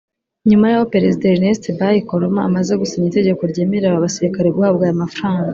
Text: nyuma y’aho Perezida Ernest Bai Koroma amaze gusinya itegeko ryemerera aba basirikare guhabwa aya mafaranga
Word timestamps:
nyuma 0.49 0.65
y’aho 0.71 0.85
Perezida 0.93 1.23
Ernest 1.33 1.63
Bai 1.77 1.97
Koroma 2.09 2.41
amaze 2.49 2.71
gusinya 2.81 3.09
itegeko 3.11 3.41
ryemerera 3.51 3.87
aba 3.91 4.05
basirikare 4.05 4.47
guhabwa 4.55 4.83
aya 4.85 5.01
mafaranga 5.03 5.49